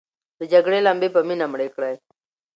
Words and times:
د 0.39 0.41
جګړې 0.53 0.79
لمبې 0.87 1.09
په 1.15 1.19
مینه 1.27 1.45
مړې 1.51 1.67
کړئ. 1.75 1.95